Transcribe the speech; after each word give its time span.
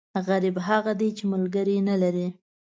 غریب 0.27 0.55
هغه 0.67 0.91
دی، 0.99 1.09
چې 1.17 1.23
ملکری 1.31 1.77
نه 1.89 1.95
لري. 2.01 2.27